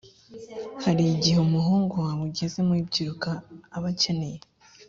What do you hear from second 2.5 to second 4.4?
mu mabyiruka aba akene